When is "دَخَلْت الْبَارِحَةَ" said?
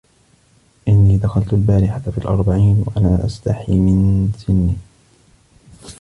1.17-1.99